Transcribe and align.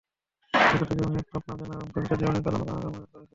বিগত 0.53 0.89
জীবনের 0.91 1.25
পাপ 1.29 1.43
মার্জনা 1.47 1.73
এবং 1.75 1.87
ভবিষ্যৎ 1.93 2.17
জীবনের 2.21 2.41
কল্যাণ 2.43 2.61
কামনা 2.61 2.75
করে 2.75 2.87
মোনাজাত 2.87 3.11
করেছেন। 3.11 3.29